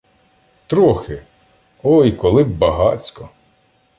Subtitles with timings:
[0.67, 1.23] Трохи!..
[1.83, 3.29] Ой, коли б багацько!